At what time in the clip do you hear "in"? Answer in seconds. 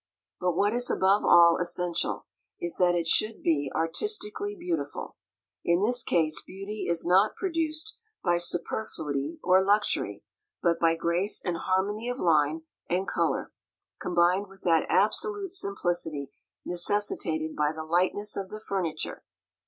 5.63-5.83